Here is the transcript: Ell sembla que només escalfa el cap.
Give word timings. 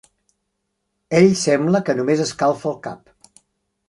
Ell 1.19 1.29
sembla 1.43 1.81
que 1.89 1.95
només 1.99 2.23
escalfa 2.27 2.69
el 2.73 2.81
cap. 2.89 3.33